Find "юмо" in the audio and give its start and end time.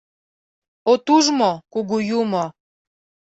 2.19-2.45